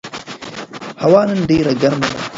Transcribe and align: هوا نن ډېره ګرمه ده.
هوا 1.03 1.21
نن 1.29 1.39
ډېره 1.49 1.73
ګرمه 1.81 2.07
ده. 2.11 2.19